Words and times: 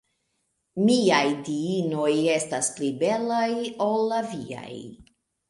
Miaj 0.85 1.27
Diinoj 1.49 2.07
estas 2.37 2.71
pli 2.79 2.91
belaj 3.05 3.45
ol 3.91 4.03
la 4.15 4.21
viaj. 4.33 4.69